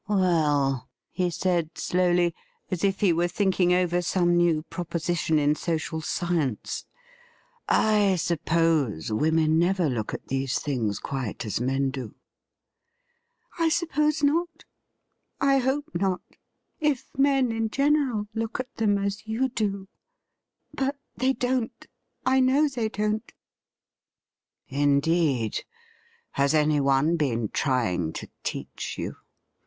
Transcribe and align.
'Well,' 0.09 0.89
he 1.11 1.29
said 1.29 1.77
slowly, 1.77 2.33
as 2.71 2.83
if 2.83 3.01
he 3.01 3.13
were 3.13 3.27
thinking 3.27 3.71
over 3.71 4.01
some 4.01 4.35
new 4.35 4.63
proposition 4.63 5.37
in 5.37 5.53
social 5.53 6.01
science,' 6.01 6.87
I 7.93 8.15
suppose 8.15 9.11
women 9.11 9.59
never 9.59 9.87
look 9.91 10.11
at 10.15 10.27
these 10.27 10.57
things 10.57 10.97
quite 10.97 11.45
as 11.45 11.61
men 11.61 11.91
do.'' 11.91 12.15
I 13.59 13.69
suppose 13.69 14.23
not. 14.23 14.63
I 15.39 15.59
hope 15.59 15.91
not— 15.93 16.21
if 16.91 17.05
men 17.15 17.51
in 17.51 17.69
general 17.69 18.27
look 18.33 18.59
at 18.59 18.73
them 18.77 18.97
as 18.97 19.27
you 19.27 19.49
do. 19.49 19.87
But 20.73 20.97
they 21.15 21.33
don't— 21.33 21.85
I 22.25 22.39
know 22.39 22.67
they 22.67 22.89
don't.'' 22.89 23.31
Indeed! 24.67 25.59
has 26.31 26.55
anyone 26.55 27.17
been 27.17 27.49
trying 27.49 28.13
to 28.13 28.27
teach 28.41 28.97
you 28.97 29.17